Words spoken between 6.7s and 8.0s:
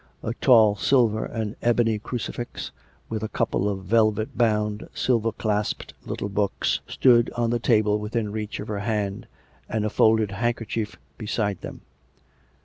stood on the table